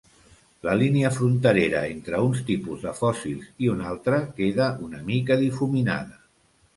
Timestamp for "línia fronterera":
0.77-1.81